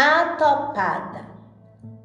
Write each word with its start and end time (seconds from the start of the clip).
A 0.00 0.36
topada. 0.36 1.26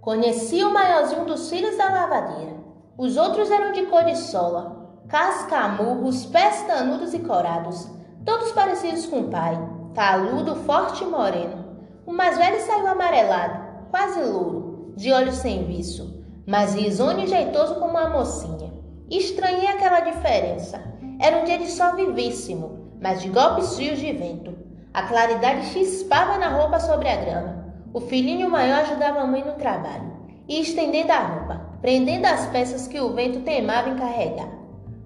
Conheci 0.01 0.63
o 0.63 0.73
maiorzinho 0.73 1.25
dos 1.25 1.47
filhos 1.47 1.77
da 1.77 1.91
lavadeira. 1.91 2.55
Os 2.97 3.17
outros 3.17 3.51
eram 3.51 3.71
de 3.71 3.83
cor 3.83 4.03
de 4.03 4.17
sola, 4.17 4.89
cascamurros, 5.07 6.25
pestanudos 6.25 7.13
e 7.13 7.19
corados, 7.19 7.87
todos 8.25 8.51
parecidos 8.51 9.05
com 9.05 9.19
o 9.19 9.29
pai, 9.29 9.55
taludo, 9.93 10.55
forte 10.55 11.03
e 11.03 11.07
moreno. 11.07 11.65
O 12.03 12.11
mais 12.11 12.35
velho 12.35 12.59
saiu 12.61 12.87
amarelado, 12.87 13.59
quase 13.91 14.23
louro, 14.23 14.95
de 14.97 15.11
olhos 15.11 15.35
sem 15.35 15.63
viço, 15.65 16.19
mas 16.47 16.73
risonho 16.73 17.19
e 17.19 17.27
jeitoso 17.27 17.75
como 17.75 17.91
uma 17.91 18.09
mocinha. 18.09 18.73
Estranhei 19.07 19.67
aquela 19.67 19.99
diferença. 19.99 20.81
Era 21.21 21.37
um 21.37 21.43
dia 21.43 21.59
de 21.59 21.69
sol 21.69 21.93
vivíssimo, 21.93 22.89
mas 22.99 23.21
de 23.21 23.29
golpes 23.29 23.75
frios 23.75 23.99
de 23.99 24.11
vento. 24.13 24.57
A 24.91 25.03
claridade 25.03 25.67
chispava 25.67 26.39
na 26.39 26.49
roupa 26.49 26.79
sobre 26.79 27.07
a 27.07 27.17
grama. 27.17 27.52
O 27.93 28.01
filhinho 28.01 28.49
maior 28.49 28.79
ajudava 28.79 29.21
a 29.21 29.27
mãe 29.27 29.43
no 29.43 29.53
trabalho, 29.53 30.11
e 30.49 30.59
estendendo 30.59 31.11
a 31.11 31.19
roupa, 31.19 31.61
prendendo 31.79 32.25
as 32.25 32.47
peças 32.47 32.87
que 32.87 32.99
o 32.99 33.13
vento 33.13 33.41
teimava 33.41 33.89
em 33.89 33.95
carregar. 33.95 34.49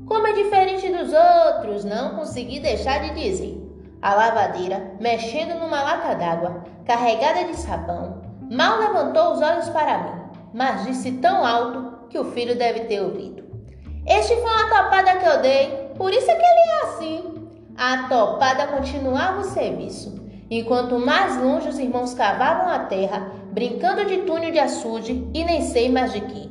Como 0.07 0.25
é 0.25 0.31
diferente 0.31 0.87
dos 0.87 1.11
outros, 1.11 1.83
não 1.83 2.15
consegui 2.15 2.61
deixar 2.61 3.01
de 3.01 3.21
dizer. 3.21 3.61
A 4.01 4.15
lavadeira, 4.15 4.93
mexendo 5.01 5.59
numa 5.59 5.81
lata 5.81 6.15
d'água, 6.15 6.63
carregada 6.85 7.43
de 7.43 7.57
sabão, 7.57 8.21
mal 8.49 8.79
levantou 8.79 9.33
os 9.33 9.41
olhos 9.41 9.67
para 9.67 9.97
mim, 9.97 10.21
mas 10.53 10.85
disse 10.85 11.11
tão 11.13 11.45
alto 11.45 12.07
que 12.09 12.17
o 12.17 12.31
filho 12.31 12.57
deve 12.57 12.81
ter 12.85 13.01
ouvido. 13.01 13.43
Este 14.05 14.33
foi 14.33 14.49
uma 14.49 14.69
topada 14.69 15.17
que 15.17 15.27
eu 15.27 15.41
dei, 15.41 15.91
por 15.97 16.13
isso 16.13 16.31
é 16.31 16.35
que 16.35 16.45
ele 16.45 16.69
é 16.69 16.83
assim. 16.83 17.49
A 17.75 18.07
topada 18.07 18.67
continuava 18.67 19.41
o 19.41 19.43
serviço. 19.43 20.16
Enquanto 20.49 20.97
mais 20.97 21.41
longe 21.41 21.67
os 21.67 21.77
irmãos 21.77 22.13
cavavam 22.13 22.69
a 22.69 22.79
terra, 22.79 23.31
brincando 23.51 24.05
de 24.05 24.19
túnel 24.19 24.51
de 24.51 24.59
açude 24.59 25.29
e 25.33 25.43
nem 25.43 25.61
sei 25.61 25.89
mais 25.89 26.13
de 26.13 26.21
que. 26.21 26.49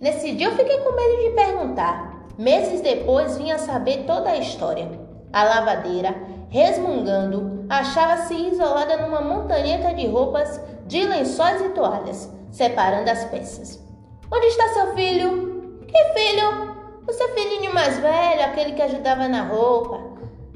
Nesse 0.00 0.32
dia 0.32 0.48
eu 0.48 0.56
fiquei 0.56 0.78
com 0.78 0.94
medo 0.94 1.22
de 1.22 1.30
perguntar. 1.30 2.26
Meses 2.36 2.82
depois 2.82 3.38
vinha 3.38 3.58
saber 3.58 4.04
toda 4.06 4.30
a 4.30 4.36
história. 4.36 4.88
A 5.32 5.44
lavadeira, 5.44 6.14
resmungando, 6.50 7.64
achava-se 7.68 8.34
isolada 8.34 8.98
numa 8.98 9.20
montanheta 9.22 9.94
de 9.94 10.06
roupas, 10.06 10.60
de 10.86 11.04
lençóis 11.04 11.60
e 11.62 11.70
toalhas, 11.70 12.32
separando 12.50 13.10
as 13.10 13.24
peças. 13.24 13.82
Onde 14.30 14.46
está 14.46 14.68
seu 14.68 14.94
filho? 14.94 15.80
Que 15.86 16.04
filho? 16.14 16.76
O 17.08 17.12
seu 17.12 17.28
filhinho 17.30 17.72
mais 17.72 17.98
velho, 17.98 18.44
aquele 18.44 18.72
que 18.72 18.82
ajudava 18.82 19.26
na 19.26 19.42
roupa. 19.42 20.00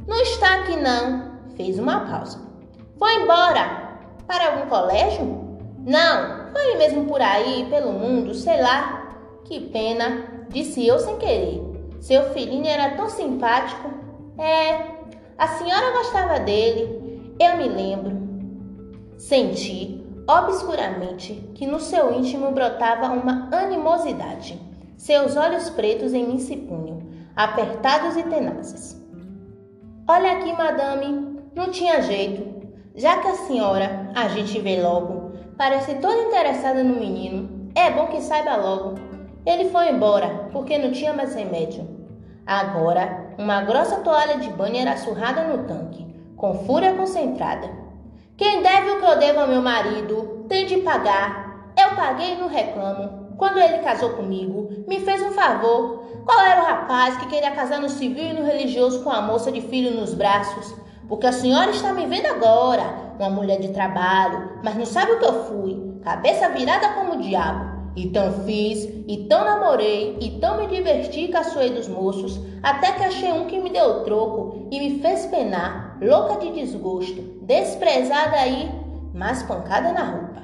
Não 0.06 0.20
está 0.20 0.56
aqui 0.56 0.76
não. 0.76 1.32
Fez 1.56 1.78
uma 1.78 2.00
pausa. 2.00 2.41
Foi 3.02 3.16
embora? 3.16 3.98
Para 4.28 4.52
algum 4.52 4.68
colégio? 4.68 5.58
Não, 5.84 6.52
foi 6.52 6.76
mesmo 6.76 7.04
por 7.06 7.20
aí, 7.20 7.66
pelo 7.68 7.90
mundo, 7.90 8.32
sei 8.32 8.62
lá. 8.62 9.16
Que 9.44 9.58
pena, 9.58 10.44
disse 10.50 10.86
eu 10.86 11.00
sem 11.00 11.18
querer. 11.18 11.60
Seu 12.00 12.30
filhinho 12.30 12.64
era 12.64 12.94
tão 12.94 13.10
simpático. 13.10 13.90
É, 14.38 15.00
a 15.36 15.48
senhora 15.48 15.90
gostava 15.96 16.38
dele, 16.38 17.34
eu 17.40 17.56
me 17.56 17.68
lembro. 17.68 18.22
Senti, 19.18 20.00
obscuramente, 20.28 21.32
que 21.56 21.66
no 21.66 21.80
seu 21.80 22.14
íntimo 22.16 22.52
brotava 22.52 23.08
uma 23.08 23.48
animosidade. 23.50 24.62
Seus 24.96 25.36
olhos 25.36 25.68
pretos 25.70 26.14
em 26.14 26.24
mim 26.24 26.38
se 26.38 26.56
punham, 26.56 27.02
apertados 27.34 28.16
e 28.16 28.22
tenazes. 28.22 28.96
Olha 30.06 30.34
aqui, 30.34 30.52
madame, 30.52 31.42
não 31.52 31.68
tinha 31.68 32.00
jeito. 32.00 32.51
Já 32.94 33.16
que 33.16 33.28
a 33.28 33.34
senhora, 33.34 34.10
a 34.14 34.28
gente 34.28 34.60
vê 34.60 34.82
logo, 34.82 35.32
parece 35.56 35.94
toda 35.94 36.24
interessada 36.24 36.84
no 36.84 37.00
menino, 37.00 37.70
é 37.74 37.90
bom 37.90 38.08
que 38.08 38.20
saiba 38.20 38.54
logo. 38.56 38.96
Ele 39.46 39.70
foi 39.70 39.88
embora 39.88 40.50
porque 40.52 40.76
não 40.76 40.92
tinha 40.92 41.14
mais 41.14 41.34
remédio. 41.34 41.88
Agora, 42.46 43.34
uma 43.38 43.62
grossa 43.62 44.00
toalha 44.00 44.36
de 44.36 44.50
banho 44.50 44.76
era 44.76 44.98
surrada 44.98 45.44
no 45.44 45.64
tanque, 45.64 46.06
com 46.36 46.66
fúria 46.66 46.92
concentrada. 46.92 47.70
Quem 48.36 48.62
deve 48.62 48.90
o 48.90 49.00
que 49.00 49.06
eu 49.06 49.18
devo 49.18 49.40
ao 49.40 49.48
meu 49.48 49.62
marido 49.62 50.44
tem 50.46 50.66
de 50.66 50.76
pagar. 50.78 51.72
Eu 51.74 51.96
paguei 51.96 52.34
e 52.34 52.38
não 52.38 52.48
reclamo. 52.48 53.34
Quando 53.38 53.58
ele 53.58 53.78
casou 53.78 54.10
comigo, 54.10 54.84
me 54.86 55.00
fez 55.00 55.22
um 55.22 55.32
favor. 55.32 56.04
Qual 56.26 56.40
era 56.40 56.60
o 56.60 56.66
rapaz 56.66 57.16
que 57.16 57.26
queria 57.26 57.52
casar 57.52 57.80
no 57.80 57.88
civil 57.88 58.24
e 58.24 58.32
no 58.34 58.44
religioso 58.44 59.02
com 59.02 59.10
a 59.10 59.22
moça 59.22 59.50
de 59.50 59.62
filho 59.62 59.98
nos 59.98 60.12
braços? 60.12 60.74
Porque 61.08 61.26
a 61.26 61.32
senhora 61.32 61.70
está 61.70 61.92
me 61.92 62.06
vendo 62.06 62.26
agora, 62.26 63.14
uma 63.18 63.30
mulher 63.30 63.60
de 63.60 63.68
trabalho, 63.68 64.58
mas 64.62 64.76
não 64.76 64.86
sabe 64.86 65.12
o 65.12 65.18
que 65.18 65.24
eu 65.24 65.44
fui, 65.44 66.00
cabeça 66.02 66.48
virada 66.48 66.90
como 66.90 67.14
o 67.14 67.20
diabo. 67.20 67.72
Então 67.94 68.32
fiz, 68.44 68.88
então 69.06 69.44
namorei, 69.44 70.16
então 70.20 70.56
me 70.56 70.66
diverti 70.66 71.24
e 71.24 71.28
caçoei 71.28 71.70
dos 71.70 71.88
moços, 71.88 72.40
até 72.62 72.92
que 72.92 73.04
achei 73.04 73.30
um 73.30 73.46
que 73.46 73.60
me 73.60 73.68
deu 73.68 74.02
troco 74.02 74.68
e 74.70 74.78
me 74.78 75.00
fez 75.00 75.26
penar, 75.26 75.98
louca 76.00 76.38
de 76.38 76.52
desgosto, 76.52 77.20
desprezada 77.42 78.36
aí, 78.36 78.70
mas 79.12 79.42
pancada 79.42 79.92
na 79.92 80.04
roupa. 80.04 80.42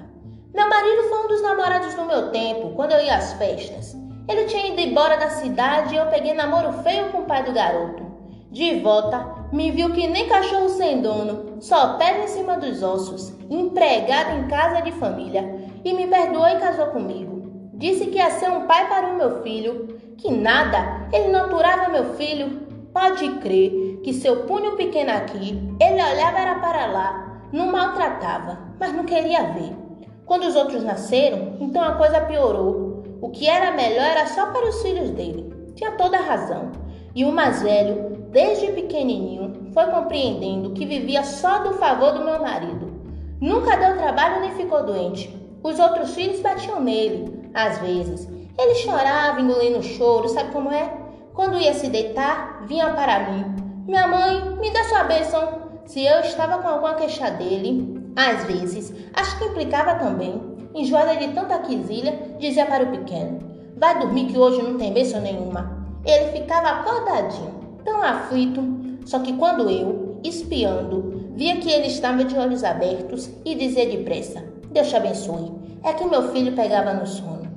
Meu 0.55 0.69
marido 0.69 1.05
foi 1.09 1.25
um 1.25 1.29
dos 1.29 1.43
namorados 1.43 1.95
do 1.95 2.05
meu 2.05 2.31
tempo, 2.31 2.75
quando 2.75 2.93
eu 2.93 3.03
ia 3.03 3.17
às 3.17 3.33
festas. 3.35 3.97
Ele 4.29 4.45
tinha 4.45 4.69
ido 4.69 4.81
embora 4.81 5.17
da 5.17 5.31
cidade 5.31 5.95
e 5.95 5.97
eu 5.97 6.07
peguei 6.09 6.35
namoro 6.35 6.83
feio 6.83 7.11
com 7.11 7.19
o 7.19 7.25
pai 7.25 7.45
do 7.45 7.53
garoto. 7.53 8.08
De 8.51 8.81
volta, 8.81 9.47
me 9.53 9.71
viu 9.71 9.93
que 9.93 10.07
nem 10.07 10.27
cachorro 10.27 10.71
sem 10.71 11.03
dono, 11.03 11.61
só 11.61 11.99
pele 11.99 12.25
em 12.25 12.29
cima 12.29 12.57
dos 12.57 12.83
ossos, 12.83 13.35
empregado 13.51 14.39
em 14.39 14.49
casa 14.49 14.81
de 14.81 14.91
família, 14.93 15.71
e 15.85 15.93
me 15.93 16.07
perdoou 16.07 16.49
e 16.49 16.59
casou 16.59 16.87
comigo. 16.87 17.71
Disse 17.75 18.07
que 18.07 18.17
ia 18.17 18.31
ser 18.31 18.49
um 18.49 18.67
pai 18.67 18.89
para 18.89 19.09
o 19.09 19.19
meu 19.19 19.43
filho, 19.43 19.99
que 20.17 20.31
nada, 20.31 21.09
ele 21.13 21.29
não 21.29 21.45
aturava 21.45 21.91
meu 21.91 22.15
filho. 22.15 22.67
Pode 22.91 23.29
crer 23.35 24.01
que 24.03 24.15
seu 24.15 24.45
punho 24.47 24.77
pequeno 24.77 25.11
aqui, 25.11 25.51
ele 25.79 26.03
olhava 26.03 26.39
era 26.39 26.55
para 26.55 26.87
lá, 26.87 27.43
não 27.53 27.71
maltratava, 27.71 28.59
mas 28.81 28.95
não 28.95 29.05
queria 29.05 29.43
ver. 29.53 29.77
Quando 30.25 30.45
os 30.45 30.57
outros 30.57 30.83
nasceram, 30.83 31.59
então 31.61 31.85
a 31.85 31.97
coisa 31.97 32.23
piorou. 32.23 33.03
O 33.21 33.29
que 33.29 33.47
era 33.47 33.73
melhor 33.73 34.07
era 34.07 34.27
só 34.27 34.47
para 34.47 34.69
os 34.69 34.81
filhos 34.81 35.11
dele. 35.11 35.53
Tinha 35.75 35.93
toda 35.99 36.17
a 36.17 36.23
razão. 36.23 36.73
E 37.15 37.25
o 37.25 37.33
mais 37.33 37.63
velho 37.63 38.18
desde 38.31 38.73
pequenininho, 38.73 39.71
foi 39.73 39.87
compreendendo 39.87 40.71
que 40.71 40.85
vivia 40.85 41.23
só 41.25 41.61
do 41.61 41.75
favor 41.75 42.13
do 42.13 42.25
meu 42.25 42.41
marido. 42.41 42.93
Nunca 43.41 43.77
deu 43.77 43.97
trabalho 43.97 44.41
nem 44.41 44.53
ficou 44.53 44.85
doente. 44.85 45.35
Os 45.63 45.79
outros 45.79 46.15
filhos 46.15 46.41
batiam 46.41 46.81
nele, 46.81 47.51
às 47.55 47.79
vezes. 47.79 48.29
Ele 48.59 48.75
chorava, 48.75 49.41
engolindo 49.41 49.79
o 49.79 49.83
choro, 49.83 50.29
sabe 50.29 50.53
como 50.53 50.71
é? 50.71 50.93
Quando 51.33 51.59
ia 51.59 51.73
se 51.73 51.89
deitar, 51.89 52.65
vinha 52.67 52.91
para 52.91 53.31
mim. 53.31 53.45
Minha 53.87 54.07
mãe, 54.09 54.57
me 54.59 54.71
dá 54.71 54.85
sua 54.85 55.05
bênção. 55.05 55.69
Se 55.87 56.05
eu 56.05 56.21
estava 56.21 56.59
com 56.59 56.69
alguma 56.69 56.95
queixa 56.95 57.31
dele, 57.31 58.13
às 58.17 58.45
vezes, 58.45 58.93
acho 59.15 59.39
que 59.39 59.45
implicava 59.45 59.95
também. 59.95 60.43
Enjoada 60.75 61.17
de 61.17 61.29
tanta 61.29 61.59
quisilha, 61.61 62.37
dizia 62.39 62.67
para 62.67 62.85
o 62.85 62.91
pequeno: 62.91 63.39
Vai 63.77 63.99
dormir 63.99 64.27
que 64.27 64.39
hoje 64.39 64.63
não 64.63 64.77
tem 64.77 64.93
bênção 64.93 65.21
nenhuma. 65.21 65.87
Ele 66.05 66.27
ficava 66.33 66.69
acordadinho 66.69 67.59
tão 67.85 68.03
aflito, 68.03 68.63
só 69.05 69.19
que 69.21 69.33
quando 69.33 69.71
eu, 69.71 70.21
espiando, 70.23 71.33
via 71.35 71.57
que 71.57 71.71
ele 71.71 71.87
estava 71.87 72.25
de 72.25 72.37
olhos 72.37 72.65
abertos 72.65 73.31
e 73.45 73.55
dizia 73.55 73.89
depressa: 73.89 74.45
Deus 74.71 74.89
te 74.89 74.97
abençoe, 74.97 75.53
é 75.85 75.93
que 75.93 76.05
meu 76.05 76.31
filho 76.33 76.55
pegava 76.55 76.93
no 76.93 77.07
sono. 77.07 77.49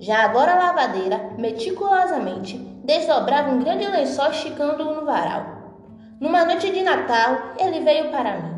Já 0.00 0.24
agora 0.24 0.52
a 0.52 0.66
lavadeira, 0.66 1.30
meticulosamente, 1.38 2.58
desdobrava 2.84 3.50
um 3.50 3.60
grande 3.60 3.86
lençol 3.86 4.30
esticando-o 4.30 4.94
no 4.94 5.06
varal. 5.06 5.46
Numa 6.20 6.44
noite 6.44 6.70
de 6.70 6.82
Natal, 6.82 7.54
ele 7.58 7.80
veio 7.80 8.10
para 8.10 8.38
mim, 8.38 8.54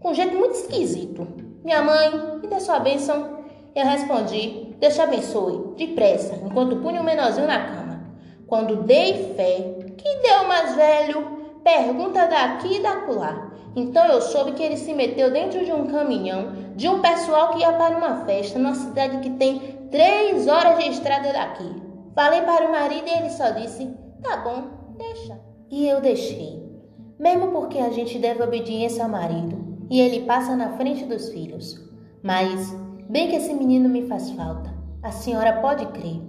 com 0.00 0.10
um 0.10 0.14
jeito 0.14 0.36
muito 0.36 0.54
esquisito. 0.54 1.26
Minha 1.64 1.82
mãe, 1.82 2.38
me 2.40 2.48
dê 2.48 2.60
sua 2.60 2.80
bênção. 2.80 3.40
Eu 3.74 3.86
respondi, 3.86 4.74
Deus 4.80 4.94
te 4.94 5.00
abençoe, 5.00 5.74
depressa, 5.76 6.34
enquanto 6.44 6.76
punha 6.76 7.00
o 7.00 7.04
menorzinho 7.04 7.46
na 7.46 7.66
cama. 7.66 8.00
Quando 8.46 8.82
dei 8.82 9.34
fé, 9.36 9.78
que 10.02 10.22
deu 10.22 10.46
mais 10.46 10.74
velho? 10.74 11.40
Pergunta 11.62 12.26
daqui 12.26 12.76
e 12.76 12.82
dacular. 12.82 13.50
Então 13.76 14.04
eu 14.06 14.20
soube 14.20 14.52
que 14.52 14.62
ele 14.62 14.76
se 14.76 14.92
meteu 14.94 15.30
dentro 15.30 15.64
de 15.64 15.72
um 15.72 15.86
caminhão 15.86 16.52
de 16.74 16.88
um 16.88 17.00
pessoal 17.00 17.50
que 17.50 17.60
ia 17.60 17.72
para 17.72 17.96
uma 17.96 18.24
festa 18.24 18.58
numa 18.58 18.74
cidade 18.74 19.18
que 19.18 19.30
tem 19.30 19.58
três 19.90 20.48
horas 20.48 20.78
de 20.78 20.90
estrada 20.90 21.32
daqui. 21.32 21.70
Falei 22.14 22.40
para 22.42 22.66
o 22.66 22.72
marido 22.72 23.06
e 23.06 23.10
ele 23.10 23.30
só 23.30 23.50
disse: 23.50 23.94
Tá 24.22 24.38
bom, 24.38 24.64
deixa. 24.96 25.38
E 25.70 25.86
eu 25.86 26.00
deixei. 26.00 26.60
Mesmo 27.18 27.52
porque 27.52 27.78
a 27.78 27.90
gente 27.90 28.18
deve 28.18 28.42
obediência 28.42 29.04
ao 29.04 29.10
marido 29.10 29.86
e 29.90 30.00
ele 30.00 30.24
passa 30.24 30.56
na 30.56 30.72
frente 30.72 31.04
dos 31.04 31.28
filhos. 31.28 31.78
Mas, 32.22 32.74
bem 33.08 33.28
que 33.28 33.36
esse 33.36 33.52
menino 33.52 33.88
me 33.88 34.06
faz 34.06 34.30
falta. 34.30 34.74
A 35.02 35.12
senhora 35.12 35.60
pode 35.60 35.86
crer. 35.86 36.20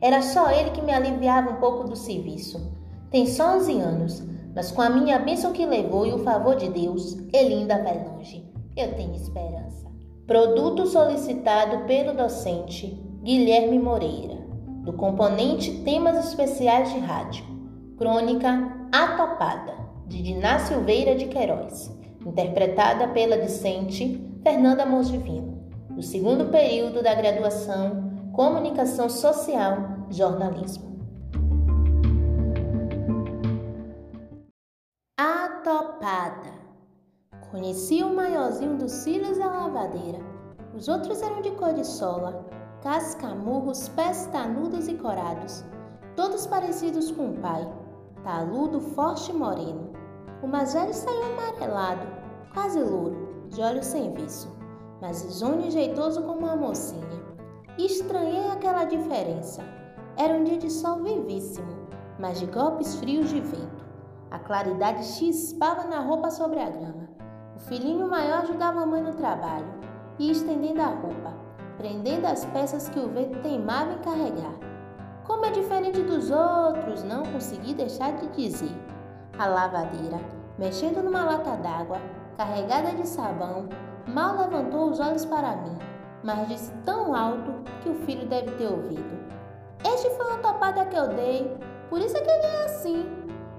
Era 0.00 0.22
só 0.22 0.50
ele 0.50 0.70
que 0.70 0.82
me 0.82 0.92
aliviava 0.92 1.50
um 1.50 1.56
pouco 1.56 1.84
do 1.84 1.96
serviço. 1.96 2.72
Tem 3.10 3.26
só 3.26 3.56
11 3.56 3.80
anos, 3.80 4.22
mas 4.54 4.70
com 4.70 4.82
a 4.82 4.90
minha 4.90 5.18
bênção 5.18 5.52
que 5.52 5.64
levou 5.64 6.06
e 6.06 6.12
o 6.12 6.18
favor 6.18 6.56
de 6.56 6.68
Deus, 6.68 7.16
ele 7.32 7.54
ainda 7.54 7.82
vai 7.82 8.04
longe. 8.04 8.44
Eu 8.76 8.94
tenho 8.94 9.14
esperança. 9.14 9.86
Produto 10.26 10.86
solicitado 10.86 11.86
pelo 11.86 12.12
docente 12.12 12.86
Guilherme 13.22 13.78
Moreira, 13.78 14.36
do 14.82 14.92
componente 14.92 15.82
Temas 15.84 16.18
Especiais 16.26 16.92
de 16.92 16.98
Rádio, 16.98 17.44
Crônica 17.96 18.88
A 18.92 19.16
Topada, 19.16 19.74
de 20.06 20.22
Diná 20.22 20.58
Silveira 20.58 21.14
de 21.14 21.26
Queiroz, 21.26 21.90
interpretada 22.26 23.08
pela 23.08 23.38
discente 23.38 24.22
Fernanda 24.42 24.84
Mosdivino, 24.84 25.58
do 25.90 26.02
segundo 26.02 26.46
período 26.46 27.02
da 27.02 27.14
graduação 27.14 28.30
Comunicação 28.32 29.08
Social 29.08 30.06
Jornalismo. 30.10 30.87
Conheci 37.50 38.02
o 38.02 38.14
maiorzinho 38.14 38.76
dos 38.76 38.92
cílios 38.92 39.38
da 39.38 39.46
lavadeira. 39.46 40.18
Os 40.76 40.86
outros 40.86 41.22
eram 41.22 41.40
de 41.40 41.50
cor 41.52 41.72
de 41.72 41.86
sola, 41.86 42.44
cascamurros, 42.82 43.88
pestanudos 43.88 44.86
e 44.86 44.94
corados, 44.94 45.64
todos 46.14 46.46
parecidos 46.46 47.10
com 47.10 47.30
o 47.30 47.38
pai, 47.38 47.66
taludo, 48.22 48.80
forte 48.80 49.30
e 49.30 49.34
moreno. 49.34 49.90
O 50.42 50.46
mais 50.46 50.74
velho 50.74 50.92
saiu 50.92 51.22
amarelado, 51.22 52.06
quase 52.52 52.80
louro, 52.80 53.46
de 53.48 53.62
olhos 53.62 53.86
sem 53.86 54.12
viço, 54.12 54.54
mas 55.00 55.22
risonho 55.22 55.66
e 55.66 55.70
jeitoso 55.70 56.22
como 56.24 56.40
uma 56.40 56.54
mocinha. 56.54 57.22
Estranhei 57.78 58.50
aquela 58.50 58.84
diferença. 58.84 59.64
Era 60.18 60.34
um 60.34 60.44
dia 60.44 60.58
de 60.58 60.70
sol 60.70 61.02
vivíssimo, 61.02 61.88
mas 62.18 62.40
de 62.40 62.46
golpes 62.46 62.96
frios 62.96 63.30
de 63.30 63.40
vento. 63.40 63.86
A 64.30 64.38
claridade 64.38 65.02
chispava 65.02 65.84
na 65.84 66.00
roupa 66.00 66.30
sobre 66.30 66.60
a 66.60 66.68
grama. 66.68 67.17
O 67.58 67.60
filhinho 67.60 68.08
maior 68.08 68.42
ajudava 68.42 68.82
a 68.82 68.86
mãe 68.86 69.02
no 69.02 69.14
trabalho, 69.14 69.66
e 70.16 70.30
estendendo 70.30 70.80
a 70.80 70.86
roupa, 70.86 71.34
prendendo 71.76 72.24
as 72.24 72.44
peças 72.46 72.88
que 72.88 73.00
o 73.00 73.08
vento 73.08 73.42
teimava 73.42 73.94
em 73.94 73.98
carregar. 73.98 74.54
Como 75.26 75.44
é 75.44 75.50
diferente 75.50 76.00
dos 76.02 76.30
outros, 76.30 77.02
não 77.02 77.24
consegui 77.24 77.74
deixar 77.74 78.12
de 78.12 78.28
dizer. 78.28 78.70
A 79.36 79.46
lavadeira, 79.46 80.20
mexendo 80.56 81.02
numa 81.02 81.24
lata 81.24 81.56
d'água, 81.56 81.98
carregada 82.36 82.92
de 82.92 83.06
sabão, 83.06 83.68
mal 84.06 84.38
levantou 84.38 84.88
os 84.88 85.00
olhos 85.00 85.24
para 85.24 85.56
mim, 85.56 85.76
mas 86.22 86.46
disse 86.46 86.72
tão 86.84 87.12
alto 87.12 87.52
que 87.82 87.88
o 87.88 87.94
filho 88.06 88.28
deve 88.28 88.52
ter 88.52 88.68
ouvido. 88.68 89.18
Este 89.84 90.08
foi 90.10 90.26
uma 90.26 90.38
topada 90.38 90.84
que 90.84 90.96
eu 90.96 91.08
dei, 91.08 91.58
por 91.90 91.98
isso 91.98 92.16
é 92.16 92.20
que 92.20 92.30
ele 92.30 92.46
é 92.46 92.64
assim. 92.66 93.04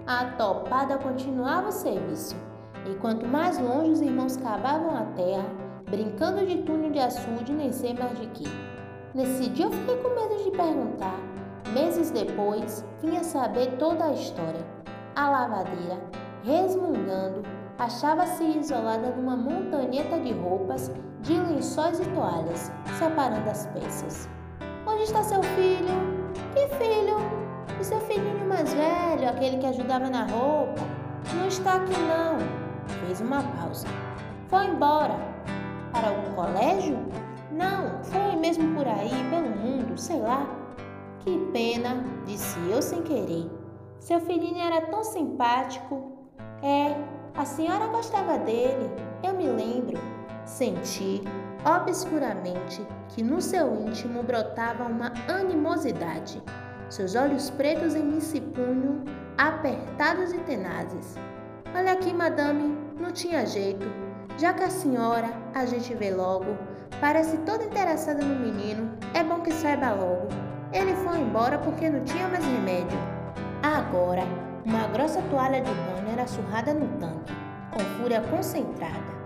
A 0.08 0.24
topada 0.38 0.98
continuava 0.98 1.68
o 1.68 1.72
serviço. 1.74 2.49
E 2.90 2.96
quanto 2.96 3.28
mais 3.28 3.60
longe 3.60 3.92
os 3.92 4.02
irmãos 4.02 4.36
cavavam 4.38 4.96
a 4.96 5.04
terra, 5.16 5.46
brincando 5.90 6.44
de 6.46 6.64
túnel 6.64 6.92
de 6.92 7.00
açude, 7.00 7.54
nem 7.54 7.72
sei 7.72 7.94
mais 7.94 8.18
de 8.20 8.26
que. 8.28 8.50
Nesse 9.14 9.48
dia 9.50 9.66
eu 9.66 9.72
fiquei 9.72 9.96
com 9.98 10.10
medo 10.10 10.44
de 10.44 10.52
perguntar. 10.52 11.16
Meses 11.72 12.10
depois, 12.10 12.84
vinha 13.02 13.24
saber 13.24 13.78
toda 13.78 14.06
a 14.06 14.14
história. 14.14 14.66
A 15.16 15.30
lavadeira, 15.30 16.02
resmungando, 16.44 17.44
achava-se 17.78 18.44
isolada 18.44 19.10
numa 19.12 19.38
montanheta 19.38 20.20
de 20.20 20.34
roupas, 20.34 20.92
de 21.22 21.34
lençóis 21.34 22.00
e 22.00 22.06
toalhas, 22.10 22.72
separando 22.98 23.50
as 23.50 23.68
peças. 23.68 24.28
Onde 24.88 25.04
está 25.04 25.22
seu 25.22 25.44
filho? 25.44 25.94
Que 26.56 26.68
filho? 26.76 27.18
O 27.80 27.84
seu 27.84 28.00
filhinho 28.00 28.48
mais 28.48 28.74
velho, 28.74 29.30
aquele 29.30 29.58
que 29.58 29.68
ajudava 29.68 30.10
na 30.10 30.24
roupa. 30.24 30.82
Não 31.36 31.48
está 31.48 31.76
aqui 31.76 31.94
não. 31.94 32.59
Fez 33.06 33.22
uma 33.22 33.42
pausa. 33.42 33.88
Foi 34.48 34.66
embora. 34.66 35.16
Para 35.92 36.10
algum 36.10 36.34
colégio? 36.34 36.98
Não, 37.52 38.04
foi 38.04 38.36
mesmo 38.36 38.76
por 38.76 38.88
aí, 38.88 39.12
pelo 39.30 39.50
mundo, 39.50 39.98
sei 39.98 40.20
lá. 40.20 40.48
Que 41.20 41.38
pena, 41.52 42.04
disse 42.26 42.58
eu 42.70 42.82
sem 42.82 43.02
querer. 43.02 43.50
Seu 44.00 44.20
filhinho 44.20 44.62
era 44.62 44.82
tão 44.88 45.04
simpático. 45.04 46.14
É, 46.62 46.96
a 47.36 47.46
senhora 47.46 47.88
gostava 47.88 48.38
dele, 48.38 48.90
eu 49.24 49.34
me 49.34 49.48
lembro. 49.48 50.00
Senti, 50.46 51.22
obscuramente, 51.66 52.86
que 53.10 53.22
no 53.22 53.42
seu 53.42 53.76
íntimo 53.86 54.24
brotava 54.24 54.86
uma 54.86 55.12
animosidade. 55.28 56.42
Seus 56.90 57.16
olhos 57.16 57.50
pretos 57.52 57.96
em 57.96 58.04
mim 58.04 58.20
se 58.20 58.42
punham, 58.42 59.04
apertados 59.38 60.34
e 60.34 60.38
tenazes. 60.40 61.16
Olha 61.76 61.92
aqui, 61.92 62.12
madame, 62.12 62.76
não 63.00 63.12
tinha 63.12 63.46
jeito. 63.46 63.86
Já 64.38 64.54
que 64.54 64.64
a 64.64 64.70
senhora, 64.72 65.30
a 65.54 65.66
gente 65.68 65.94
vê 65.94 66.10
logo, 66.10 66.58
parece 67.00 67.38
toda 67.40 67.64
interessada 67.64 68.24
no 68.24 68.40
menino, 68.40 68.92
é 69.14 69.24
bom 69.24 69.42
que 69.42 69.54
saiba 69.54 69.92
logo. 69.92 70.28
Ele 70.74 70.96
foi 70.96 71.20
embora 71.20 71.60
porque 71.60 71.88
não 71.88 72.04
tinha 72.04 72.28
mais 72.28 72.44
remédio. 72.44 72.98
Agora, 73.62 74.24
uma 74.66 74.88
grossa 74.88 75.22
toalha 75.30 75.62
de 75.62 75.70
banho 75.70 76.12
era 76.12 76.26
surrada 76.26 76.74
no 76.74 76.88
tanque, 76.98 77.34
com 77.72 77.80
fúria 77.80 78.22
concentrada. 78.22 79.20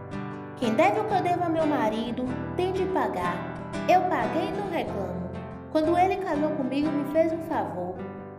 Quem 0.58 0.74
deve 0.74 1.00
o 1.00 1.06
que 1.06 1.14
eu 1.14 1.22
devo 1.22 1.44
a 1.46 1.50
meu 1.50 1.66
marido 1.66 2.26
tem 2.58 2.74
de 2.74 2.84
pagar. 2.88 3.38
Eu 3.88 4.02
paguei 4.02 4.50
e 4.50 4.52
não 4.52 4.70
reclamo. 4.70 5.32
Quando 5.72 5.98
ele 5.98 6.18
casou 6.18 6.50
comigo, 6.52 6.92
me 6.92 7.06
fez 7.14 7.32
um 7.32 7.44
favor. 7.44 7.96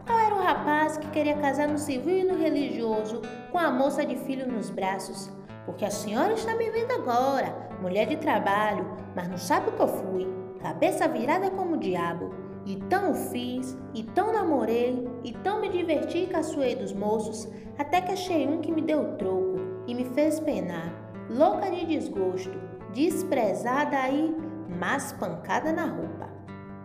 Eu 0.06 0.18
era 0.18 0.34
o 0.34 0.42
rapaz 0.42 0.98
que 0.98 1.10
queria 1.10 1.36
casar 1.36 1.66
no 1.66 1.78
civil 1.78 2.18
e 2.18 2.24
no 2.24 2.36
religioso, 2.36 3.22
com 3.50 3.58
a 3.58 3.70
moça 3.70 4.04
de 4.04 4.16
filho 4.16 4.46
nos 4.46 4.68
braços. 4.68 5.30
Porque 5.64 5.84
a 5.84 5.90
senhora 5.90 6.34
está 6.34 6.54
me 6.54 6.70
vendo 6.70 6.92
agora, 6.92 7.70
mulher 7.80 8.06
de 8.06 8.16
trabalho, 8.16 8.86
mas 9.16 9.28
não 9.28 9.38
sabe 9.38 9.70
o 9.70 9.72
que 9.72 9.80
eu 9.80 9.88
fui. 9.88 10.28
Cabeça 10.60 11.08
virada 11.08 11.50
como 11.50 11.76
o 11.76 11.78
diabo. 11.78 12.34
E 12.66 12.76
tão 12.76 13.12
o 13.12 13.14
fiz, 13.14 13.78
e 13.94 14.02
tão 14.02 14.32
namorei, 14.32 15.08
e 15.22 15.32
tão 15.32 15.60
me 15.60 15.70
diverti 15.70 16.18
e 16.18 16.26
caçoei 16.26 16.74
dos 16.74 16.92
moços, 16.92 17.48
até 17.78 18.00
que 18.00 18.12
achei 18.12 18.46
um 18.46 18.60
que 18.60 18.72
me 18.72 18.82
deu 18.82 19.16
troco 19.16 19.56
e 19.86 19.94
me 19.94 20.04
fez 20.04 20.38
penar. 20.40 20.92
Louca 21.30 21.70
de 21.70 21.86
desgosto, 21.86 22.58
desprezada 22.92 23.98
aí, 23.98 24.34
mas 24.78 25.12
pancada 25.12 25.72
na 25.72 25.86
roupa. 25.86 26.28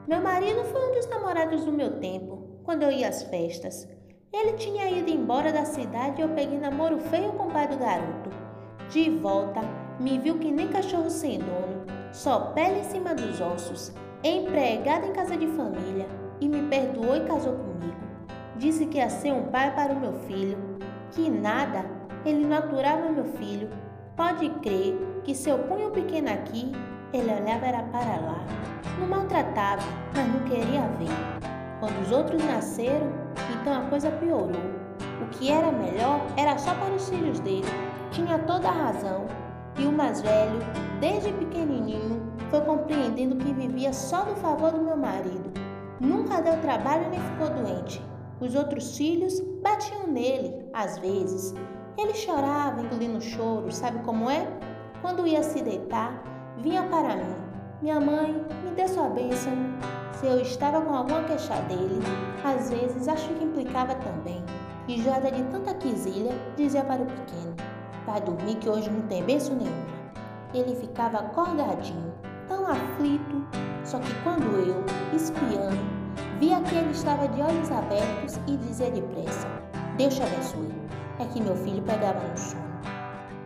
Meu 0.07 0.21
marido 0.21 0.63
foi 0.65 0.89
um 0.89 0.93
dos 0.93 1.07
namorados 1.07 1.65
do 1.65 1.71
meu 1.71 1.99
tempo 1.99 2.38
quando 2.69 2.83
eu 2.83 2.91
ia 2.91 3.09
às 3.09 3.23
festas. 3.23 3.89
Ele 4.31 4.53
tinha 4.53 4.91
ido 4.91 5.09
embora 5.09 5.51
da 5.51 5.65
cidade 5.65 6.21
e 6.21 6.23
eu 6.23 6.29
peguei 6.29 6.59
namoro 6.59 6.99
feio 6.99 7.31
com 7.31 7.47
o 7.47 7.51
pai 7.51 7.67
do 7.67 7.79
garoto. 7.79 8.29
De 8.91 9.09
volta, 9.09 9.61
me 9.99 10.19
viu 10.19 10.37
que 10.37 10.51
nem 10.51 10.67
cachorro 10.67 11.09
sem 11.09 11.39
dono, 11.39 11.83
só 12.11 12.51
pele 12.51 12.81
em 12.81 12.83
cima 12.83 13.15
dos 13.15 13.41
ossos, 13.41 13.91
empregada 14.23 15.07
em 15.07 15.13
casa 15.13 15.35
de 15.35 15.47
família, 15.47 16.05
e 16.39 16.47
me 16.47 16.61
perdoou 16.69 17.15
e 17.15 17.25
casou 17.25 17.53
comigo. 17.53 17.97
Disse 18.55 18.85
que 18.85 18.99
ia 18.99 19.09
ser 19.09 19.33
um 19.33 19.47
pai 19.47 19.73
para 19.73 19.91
o 19.91 19.99
meu 19.99 20.13
filho, 20.27 20.59
que 21.09 21.27
nada, 21.27 21.83
ele 22.23 22.45
não 22.45 22.57
aturava 22.57 23.09
meu 23.09 23.25
filho. 23.25 23.67
Pode 24.15 24.47
crer 24.61 24.95
que 25.23 25.33
se 25.33 25.49
eu 25.49 25.57
punho 25.57 25.89
pequeno 25.89 26.29
aqui, 26.29 26.71
ele 27.11 27.33
olhava 27.33 27.65
era 27.65 27.81
para 27.81 28.19
lá. 28.19 28.45
Não 28.99 29.07
maltratava, 29.07 29.81
mas 30.13 30.27
não 30.27 30.43
queria 30.43 30.81
ver. 30.99 31.58
Quando 31.79 32.01
os 32.01 32.11
outros 32.11 32.43
nasceram, 32.43 33.07
então 33.59 33.73
a 33.73 33.89
coisa 33.89 34.11
piorou. 34.11 34.79
O 35.21 35.27
que 35.31 35.49
era 35.49 35.71
melhor 35.71 36.19
era 36.35 36.57
só 36.57 36.73
para 36.73 36.93
os 36.93 37.07
filhos 37.07 37.39
dele. 37.39 37.67
Tinha 38.11 38.37
toda 38.39 38.67
a 38.67 38.71
razão. 38.71 39.25
E 39.77 39.85
o 39.85 39.91
mais 39.91 40.21
velho, 40.21 40.59
desde 40.99 41.31
pequenininho, 41.31 42.21
foi 42.49 42.61
compreendendo 42.61 43.37
que 43.37 43.53
vivia 43.53 43.93
só 43.93 44.25
no 44.25 44.35
favor 44.35 44.71
do 44.71 44.81
meu 44.81 44.97
marido. 44.97 45.51
Nunca 45.99 46.41
deu 46.41 46.59
trabalho 46.61 47.09
nem 47.09 47.19
ficou 47.19 47.49
doente. 47.49 48.01
Os 48.41 48.55
outros 48.55 48.97
filhos 48.97 49.39
batiam 49.61 50.07
nele, 50.07 50.65
às 50.73 50.97
vezes. 50.97 51.53
Ele 51.97 52.13
chorava, 52.13 52.81
engolindo 52.81 53.21
choro, 53.21 53.71
sabe 53.71 53.99
como 53.99 54.29
é? 54.29 54.47
Quando 55.01 55.27
ia 55.27 55.43
se 55.43 55.61
deitar, 55.61 56.23
vinha 56.57 56.83
para 56.83 57.15
mim. 57.15 57.35
Minha 57.81 57.99
mãe, 57.99 58.45
me 58.63 58.71
dê 58.71 58.87
sua 58.87 59.09
bênção. 59.09 59.53
Se 60.19 60.27
eu 60.27 60.41
estava 60.41 60.81
com 60.81 60.93
alguma 60.93 61.23
queixa 61.23 61.55
dele, 61.61 61.97
às 62.43 62.69
vezes 62.69 63.07
acho 63.07 63.29
que 63.35 63.45
implicava 63.45 63.95
também. 63.95 64.43
E 64.85 65.01
já 65.01 65.17
de 65.17 65.43
tanta 65.43 65.73
quisilha, 65.75 66.35
dizia 66.57 66.83
para 66.83 67.01
o 67.01 67.05
pequeno: 67.05 67.55
Vai 68.05 68.19
dormir 68.19 68.55
que 68.55 68.67
hoje 68.67 68.89
não 68.89 68.99
tem 69.03 69.23
beijo 69.23 69.53
nenhuma. 69.53 69.87
Ele 70.53 70.75
ficava 70.75 71.19
acordadinho, 71.19 72.13
tão 72.49 72.67
aflito, 72.67 73.47
só 73.85 73.97
que 73.99 74.13
quando 74.21 74.43
eu, 74.67 74.83
espiando, 75.15 75.79
via 76.37 76.59
que 76.63 76.75
ele 76.75 76.91
estava 76.91 77.25
de 77.29 77.41
olhos 77.41 77.71
abertos 77.71 78.37
e 78.45 78.57
dizia 78.57 78.91
depressa: 78.91 79.47
Deus 79.95 80.15
te 80.15 80.23
abençoe. 80.23 80.75
É 81.19 81.25
que 81.27 81.41
meu 81.41 81.55
filho 81.55 81.81
pegava 81.83 82.19
no 82.27 82.37
sono. 82.37 82.63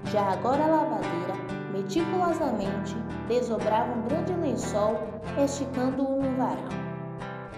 Já 0.06 0.24
agora 0.32 0.64
a 0.64 0.68
lavadeira, 0.68 1.36
meticulosamente, 1.72 2.96
desobrava 3.28 3.94
um 3.94 4.02
grande 4.08 4.34
lençol, 4.34 5.13
esticando-o 5.42 6.22
no 6.22 6.38
varal. 6.38 6.70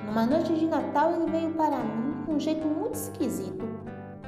Numa 0.05 0.25
noite 0.25 0.53
de 0.53 0.65
Natal, 0.65 1.11
ele 1.11 1.29
veio 1.29 1.51
para 1.53 1.77
mim 1.77 2.23
com 2.25 2.33
um 2.33 2.39
jeito 2.39 2.67
muito 2.67 2.95
esquisito. 2.95 3.67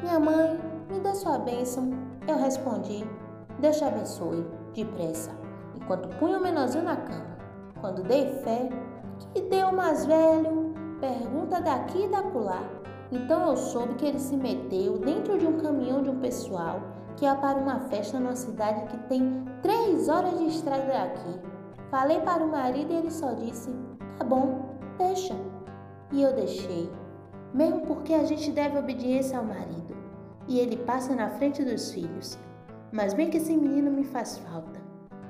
Minha 0.02 0.20
mãe, 0.20 0.60
me 0.90 1.00
dê 1.00 1.14
sua 1.16 1.40
bênção. 1.40 1.90
Eu 2.28 2.38
respondi, 2.38 3.06
Deus 3.60 3.78
te 3.78 3.84
abençoe, 3.84 4.46
depressa. 4.74 5.32
enquanto 5.76 6.10
punha 6.18 6.38
o 6.38 6.42
menorzinho 6.42 6.84
na 6.84 6.98
cama. 6.98 7.38
Quando 7.80 8.04
dei 8.04 8.28
fé, 8.44 8.70
que 9.34 9.42
deu 9.44 9.72
mais 9.72 10.06
velho? 10.06 10.74
Pergunta 11.00 11.62
daqui 11.62 12.04
e 12.04 12.10
dacolá. 12.10 12.62
Então 13.12 13.48
eu 13.50 13.56
soube 13.56 13.94
que 13.96 14.06
ele 14.06 14.20
se 14.20 14.36
meteu 14.36 14.98
dentro 14.98 15.38
de 15.38 15.48
um 15.48 15.58
caminhão 15.58 16.04
de 16.04 16.10
um 16.10 16.20
pessoal 16.20 16.82
que 17.16 17.24
ia 17.24 17.36
para 17.36 17.58
uma 17.58 17.80
festa 17.82 18.20
numa 18.20 18.36
cidade 18.36 18.86
que 18.88 18.98
tem 19.08 19.46
três 19.62 20.10
horas 20.10 20.38
de 20.38 20.48
estrada 20.48 20.86
daqui. 20.86 21.40
Falei 21.90 22.20
para 22.22 22.44
o 22.44 22.52
marido 22.52 22.92
e 22.92 22.96
ele 22.96 23.12
só 23.12 23.34
disse: 23.34 23.70
Tá 24.18 24.24
bom, 24.24 24.78
deixa. 24.98 25.36
E 26.12 26.22
eu 26.22 26.34
deixei, 26.34 26.90
mesmo 27.54 27.82
porque 27.82 28.14
a 28.14 28.24
gente 28.24 28.52
deve 28.52 28.78
obediência 28.78 29.38
ao 29.38 29.44
marido 29.44 29.98
e 30.48 30.60
ele 30.60 30.78
passa 30.78 31.14
na 31.14 31.30
frente 31.30 31.64
dos 31.64 31.92
filhos. 31.92 32.38
Mas 32.92 33.14
bem 33.14 33.30
que 33.30 33.38
esse 33.38 33.56
menino 33.56 33.92
me 33.92 34.04
faz 34.06 34.38
falta. 34.38 34.82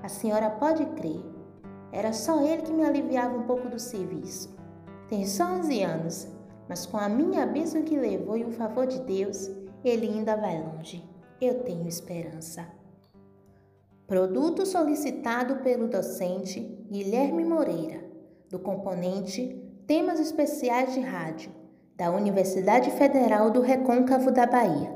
A 0.04 0.08
senhora 0.08 0.50
pode 0.50 0.86
crer. 0.86 1.24
Era 1.92 2.14
só 2.14 2.42
ele 2.42 2.62
que 2.62 2.72
me 2.72 2.86
aliviava 2.86 3.36
um 3.36 3.44
pouco 3.44 3.68
do 3.68 3.80
serviço. 3.80 4.56
Tem 5.10 5.26
só 5.26 5.46
11 5.46 5.84
anos, 5.84 6.28
mas 6.70 6.86
com 6.86 6.98
a 6.98 7.10
minha 7.10 7.46
bênção 7.46 7.82
que 7.82 7.98
levou 7.98 8.38
e 8.38 8.44
o 8.44 8.52
favor 8.52 8.86
de 8.86 9.00
Deus, 9.02 9.50
ele 9.84 10.08
ainda 10.08 10.36
vai 10.36 10.62
longe. 10.62 11.04
Eu 11.42 11.64
tenho 11.64 11.88
esperança. 11.88 12.68
Produto 14.08 14.66
solicitado 14.66 15.58
pelo 15.58 15.90
docente 15.90 16.62
Guilherme 16.90 17.44
Moreira, 17.44 18.00
do 18.50 18.58
componente 18.58 19.62
Temas 19.86 20.18
Especiais 20.18 20.94
de 20.94 21.02
Rádio, 21.02 21.52
da 21.94 22.10
Universidade 22.10 22.90
Federal 22.92 23.52
do 23.52 23.60
Recôncavo 23.60 24.32
da 24.32 24.46
Bahia. 24.46 24.96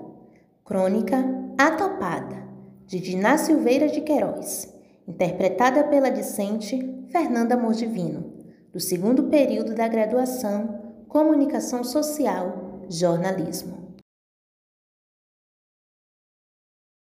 Crônica 0.64 1.18
A 1.58 1.72
Topada, 1.72 2.48
de 2.88 3.02
Diná 3.02 3.38
Silveira 3.38 3.90
de 3.90 4.00
Queiroz, 4.00 4.74
interpretada 5.06 5.84
pela 5.84 6.10
discente 6.10 7.06
Fernanda 7.12 7.58
Divino, 7.74 8.32
do 8.72 8.80
segundo 8.80 9.24
período 9.24 9.76
da 9.76 9.90
graduação 9.90 10.80
Comunicação 11.10 11.84
Social, 11.84 12.86
Jornalismo. 12.88 13.91